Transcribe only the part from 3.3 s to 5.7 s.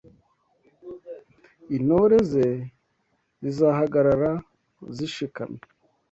zizahagarara zishikamye